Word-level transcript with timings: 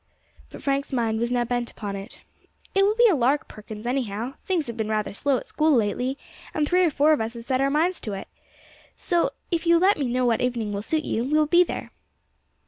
But 0.49 0.63
Frank's 0.63 0.91
mind 0.91 1.19
was 1.19 1.29
now 1.29 1.43
bent 1.45 1.69
upon 1.69 1.95
it. 1.95 2.21
"It 2.73 2.81
will 2.81 2.95
be 2.95 3.05
a 3.05 3.13
lark, 3.15 3.47
Perkins, 3.47 3.85
anyhow; 3.85 4.33
things 4.45 4.65
have 4.65 4.75
been 4.75 4.89
rather 4.89 5.13
slow 5.13 5.37
at 5.37 5.45
School 5.45 5.73
lately, 5.75 6.17
and 6.55 6.67
three 6.67 6.83
or 6.83 6.89
four 6.89 7.13
of 7.13 7.21
us 7.21 7.35
have 7.35 7.45
set 7.45 7.61
our 7.61 7.69
minds 7.69 8.01
on 8.07 8.15
it. 8.15 8.27
So 8.97 9.29
if 9.51 9.67
you 9.67 9.77
let 9.77 9.99
me 9.99 10.07
know 10.07 10.25
what 10.25 10.41
evening 10.41 10.71
will 10.71 10.81
suit 10.81 11.03
you, 11.03 11.21
we 11.23 11.33
will 11.33 11.45
be 11.45 11.63
here." 11.63 11.91